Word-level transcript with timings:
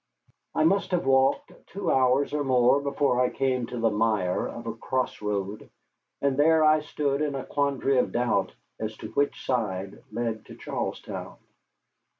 I 0.55 0.63
must 0.63 0.89
have 0.93 1.05
walked 1.05 1.53
two 1.67 1.91
hours 1.91 2.33
or 2.33 2.43
more 2.43 2.81
before 2.81 3.21
I 3.21 3.29
came 3.29 3.67
to 3.67 3.77
the 3.77 3.91
mire 3.91 4.47
of 4.47 4.65
a 4.65 4.73
cross 4.73 5.21
road, 5.21 5.69
and 6.23 6.35
there 6.37 6.63
I 6.63 6.81
stood 6.81 7.21
in 7.21 7.35
a 7.35 7.45
quandary 7.45 7.99
of 7.99 8.11
doubt 8.11 8.55
as 8.79 8.97
to 8.97 9.11
which 9.11 9.45
side 9.45 10.03
led 10.11 10.43
to 10.47 10.55
Charlestown. 10.55 11.35